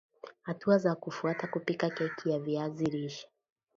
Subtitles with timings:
[0.41, 3.27] Hatua za kufuata kupikia keki ya viazi lishe